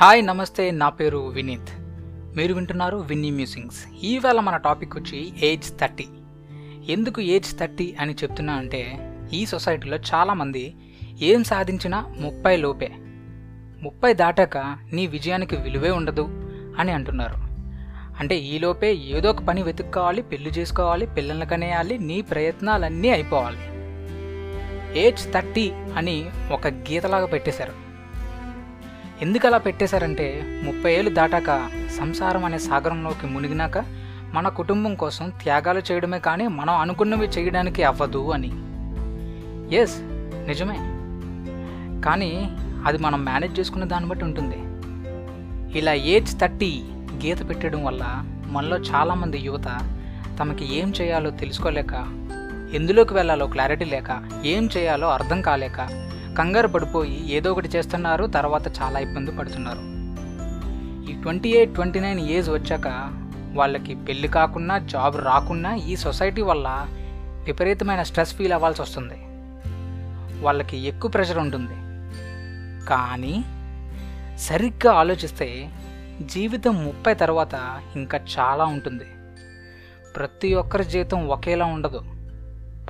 Hi 0.00 0.26
నమస్తే 0.26 0.70
నా 0.70 0.88
పేరు 0.88 1.18
వినీత్. 1.18 1.70
మీరు 2.36 2.54
వింటున్నారు 2.54 2.96
విన్నీ 2.96 3.30
మ్యూజింగ్స్. 3.30 4.04
ఈవేళ 4.04 4.40
మన 4.40 4.56
టాపిక్ 4.56 4.96
వచ్చి 4.96 5.32
ఏజ్ 5.42 5.78
థర్టీ. 5.80 6.06
ఎందుకు 6.88 7.20
ఏజ్ 7.20 7.58
థర్టీ 7.58 7.96
అని 8.00 8.12
చెప్తున్నా 8.12 8.52
అంటే 8.52 9.12
ఈ 9.32 9.46
సొసైటీలో 9.46 9.96
చాలామంది 9.96 10.74
ఏం 11.22 11.44
సాధించినా 11.44 12.14
ముప్పై 12.20 12.56
లోపే. 12.56 12.90
ముప్పై 13.82 14.14
దాటాక 14.14 14.58
నీ 14.92 15.06
విజయానికి 15.06 15.56
విలువే 15.56 15.90
ఉండదు 15.90 16.28
అని 16.78 16.92
అంటున్నారు. 16.92 17.34
అంటే 18.20 18.36
ఈలోపే 18.36 18.94
ఏదో 18.94 19.30
ఒక 19.30 19.42
పని 19.42 19.62
వెతుక్కోవాలి 19.62 20.22
పెళ్ళి 20.22 20.50
చేసుకోవాలి 20.50 21.06
పిల్లల్ని 21.06 21.46
కనేయాలి 21.46 21.98
నీ 21.98 22.20
ప్రయత్నాలన్నీ 22.20 23.08
అయిపోవాలి. 23.08 23.58
ఏజ్ 25.00 25.32
థర్టీ 25.32 25.70
అని 25.70 26.30
ఒక 26.52 26.66
గీతలాగా 26.66 27.26
పెట్టేశారు. 27.26 27.85
ఎందుకు 29.22 29.46
అలా 29.46 29.58
పెట్టేశారంటే 29.58 30.44
ముప్పై 30.64 30.94
ఏళ్ళు 30.94 31.10
దాటాక 31.10 31.70
సంసారం 31.98 32.44
అనే 32.44 32.58
సాగరంలోకి 32.58 33.26
మునిగినాక 33.26 33.78
మన 34.34 34.48
కుటుంబం 34.48 34.94
కోసం 34.94 35.30
త్యాగాలు 35.30 35.82
చేయడమే 35.92 36.18
కానీ 36.18 36.48
మనం 36.48 36.74
అనుకున్నవి 36.74 37.26
చేయడానికి 37.26 37.82
అవ్వదు 37.82 38.30
అని. 38.30 38.50
ఎస్ 39.76 39.96
నిజమే. 40.48 40.76
కానీ 42.00 42.56
అది 42.86 42.98
మనం 42.98 43.24
మేనేజ్ 43.24 43.60
చేసుకునే 43.60 43.86
దాన్ని 43.86 44.08
బట్టి 44.10 44.24
ఉంటుంది. 44.24 44.58
ఇలా 45.78 45.92
ఏజ్ 45.92 46.40
థర్టీ 46.40 46.84
గీత 47.24 47.48
పెట్టడం 47.48 47.84
వల్ల 47.84 48.24
మనలో 48.46 48.76
చాలామంది 48.76 49.38
యువత 49.38 49.96
తమకి 50.40 50.74
ఏం 50.74 50.92
చేయాలో 51.00 51.30
తెలుసుకోలేక 51.30 51.94
ఎందులోకి 52.74 53.14
వెళ్ళాలో 53.14 53.46
క్లారిటీ 53.46 53.84
లేక 53.84 54.40
ఏం 54.44 54.68
చేయాలో 54.76 55.08
అర్థం 55.08 55.42
కాలేక 55.42 56.05
కంగారు 56.38 56.68
పడిపోయి 56.68 57.32
ఏదో 57.32 57.52
ఒకటి 57.52 57.68
చేస్తున్నారు 57.68 58.26
తర్వాత 58.26 58.80
చాలా 58.80 59.00
ఇబ్బంది 59.00 59.30
పడుతున్నారు. 59.30 59.96
ఈ 61.10 61.22
twenty 61.22 61.48
eight 61.48 61.74
twenty 61.74 62.00
nine 62.00 62.20
age 62.20 62.50
వచ్చాక 62.50 62.86
వాళ్ళకి 63.54 63.94
పెళ్ళి 63.94 64.28
కాకున్నా 64.28 64.78
జాబ్ 64.78 65.24
రాకున్నా 65.24 65.74
ఈ 65.74 65.96
సొసైటీ 65.96 66.42
వల్ల 66.42 66.86
విపరీతమైన 67.44 68.02
స్ట్రెస్ 68.02 68.34
ఫీల్ 68.34 68.52
అవ్వాల్సి 68.52 68.82
వస్తుంది. 68.82 69.14
వాళ్ళకి 70.42 70.76
ఎక్కువ 70.76 71.10
ప్రెషర్ 71.10 71.38
ఉంటుంది. 71.38 71.74
కానీ 72.86 73.44
సరిగ్గా 74.38 74.92
ఆలోచిస్తే 74.92 75.70
జీవితం 76.22 76.84
ముప్పై 76.84 77.14
తర్వాత 77.14 77.82
ఇంకా 77.96 78.20
చాలా 78.38 78.64
ఉంటుంది. 78.64 79.04
ప్రతి 80.16 80.54
ఒక్కరి 80.54 80.84
జీవితం 80.84 81.28
ఒకేలా 81.28 81.64
ఉండదు. 81.64 82.02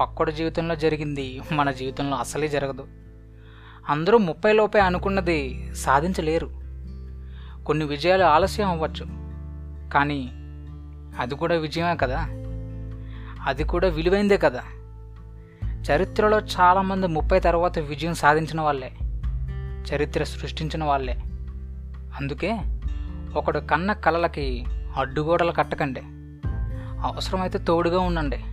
పక్కడి 0.00 0.32
జీవితంలో 0.32 0.74
జరిగింది 0.74 1.40
మన 1.52 1.70
జీవితంలో 1.70 2.16
అసలే 2.16 2.48
జరగదు. 2.48 3.05
అందరూ 3.88 4.18
ముప్పై 4.18 4.52
లోపే 4.52 4.80
అనుకున్నది 4.80 5.70
సాధించలేరు. 5.74 6.50
కొన్ని 7.66 7.84
విజయాలు 7.84 8.24
ఆలస్యం 8.24 8.70
అవ్వచ్చు. 8.70 9.06
కానీ 9.92 10.32
అది 11.18 11.34
కూడా 11.34 11.54
విజయమే 11.54 11.96
కదా? 11.96 12.26
అది 13.46 13.64
కూడా 13.64 13.88
విలువైందే 13.88 14.36
కదా? 14.36 14.62
చరిత్రలో 15.64 16.38
చాలామంది 16.38 17.06
ముప్పై 17.06 17.40
తర్వాత 17.40 17.78
విజయం 17.78 18.14
సాధించిన 18.14 18.60
వాళ్ళే. 18.60 18.92
చరిత్ర 19.80 20.24
సృష్టించిన 20.24 20.84
వాళ్ళే. 20.84 21.22
అందుకే 22.16 22.58
ఒకడు 23.34 23.58
కన్న 23.58 23.92
కలలకి 23.92 24.64
అడ్డుగోడలు 24.96 25.52
కట్టకండి. 25.52 26.00
అవసరమైతే 27.02 27.58
తోడుగా 27.58 28.00
ఉండండి. 28.00 28.44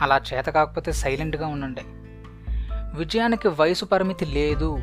అలా 0.00 0.20
చేత 0.34 0.44
కాకపోతే 0.44 0.92
సైలెంట్గా 0.92 1.46
ఉండండి. 1.46 1.80
విజయానికి 2.94 3.48
వయసు 3.48 3.84
పరిమితి 3.84 4.26
లేదు. 4.26 4.78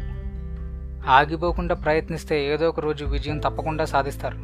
ఆగిపోకుండా 1.08 1.76
ప్రయత్నిస్తే 1.76 2.54
ఏదో 2.54 2.70
ఒక 2.70 2.80
రోజు 2.80 3.06
విజయం 3.06 3.40
తప్పకుండా 3.40 3.86
సాధిస్తారు. 3.86 4.36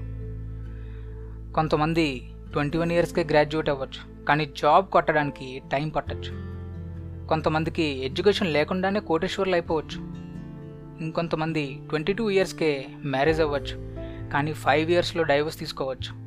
కొంతమంది 1.54 2.32
ట్వంటీ 2.54 2.78
వన్ 2.78 2.92
ఇయర్స్కే 2.92 3.24
గ్రాడ్యుయేట్ 3.24 3.70
అవ్వచ్చు 3.70 4.26
కానీ 4.26 4.46
జాబ్ 4.46 4.88
కొట్టడానికి 4.88 5.62
టైం 5.72 5.90
పట్టచ్చు. 5.90 6.54
కొంతమందికి 7.28 7.84
ఎడ్యుకేషన్ 7.84 8.54
లేకుండానే 8.54 9.00
కోటేశ్వర్లు 9.00 9.56
అయిపోవచ్చు. 9.56 10.02
ఇంకొంతమంది 11.04 11.80
ట్వంటీ 11.90 12.14
టూ 12.14 12.30
ఇయర్స్కే 12.30 12.86
మ్యారేజ్ 13.06 13.42
అవ్వచ్చు 13.42 13.96
కానీ 14.34 14.54
ఫైవ్ 14.54 14.92
ఇయర్స్లో 14.92 15.24
డైవర్స్ 15.24 15.60
తీసుకోవచ్చు. 15.60 16.24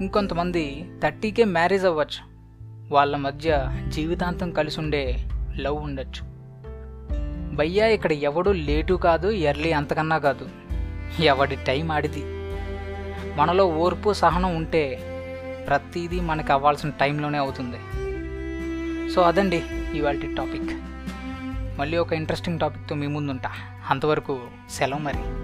ఇంకొంతమంది 0.00 0.90
థర్టీకే 1.02 1.44
మ్యారేజ్ 1.44 1.84
అవ్వచ్చు 1.84 2.32
వాళ్ళ 2.92 3.16
మధ్య 3.16 3.68
జీవితాంతం 3.88 4.50
కలిసి 4.50 4.80
ఉండే 4.80 5.28
లవ్ 5.56 5.76
ఉండొచ్చు. 5.76 6.31
భయ్యా 7.52 7.86
ఇక్కడ 7.86 8.12
ఎవడు 8.12 8.50
లేటు 8.50 8.94
కాదు 8.94 9.30
ఎర్లీ 9.30 9.72
అంతకన్నా 9.72 10.18
కాదు. 10.18 10.48
ఎవడి 11.20 11.56
టైం 11.56 11.90
ఆడిది. 11.90 12.22
మనలో 13.36 13.66
ఓర్పు 13.66 14.12
సహనం 14.12 14.56
ఉంటే 14.56 14.96
ప్రతిదీ 15.68 16.20
మనకి 16.20 16.52
అవ్వాల్సిన 16.52 16.90
టైంలోనే 16.90 17.38
అవుతుంది. 17.38 17.76
సో 19.10 19.22
అదండి 19.22 19.62
ఇవాళ 19.94 20.34
టాపిక్. 20.36 20.80
మళ్ళీ 21.80 21.96
ఒక 21.96 22.12
ఇంట్రెస్టింగ్ 22.12 22.60
టాపిక్తో 22.60 22.94
మీ 22.94 23.06
ముందుంటా. 23.06 23.50
అంతవరకు 23.90 24.40
సెలవు 24.70 24.98
మరి. 24.98 25.41